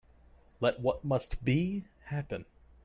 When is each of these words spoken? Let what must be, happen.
Let 0.59 0.79
what 0.79 1.03
must 1.05 1.45
be, 1.45 1.83
happen. 2.05 2.45